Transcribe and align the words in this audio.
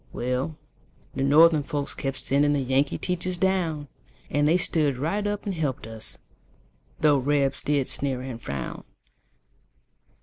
Well, 0.11 0.57
the 1.13 1.21
Northern 1.21 1.61
folks 1.61 1.93
kept 1.93 2.17
sending 2.17 2.53
The 2.53 2.63
Yankee 2.63 2.97
teachers 2.97 3.37
down; 3.37 3.87
And 4.31 4.47
they 4.47 4.57
stood 4.57 4.97
right 4.97 5.27
up 5.27 5.45
and 5.45 5.53
helped 5.53 5.85
us, 5.85 6.17
Though 7.01 7.19
Rebs 7.19 7.61
did 7.61 7.87
sneer 7.87 8.21
and 8.21 8.41
frown. 8.41 8.83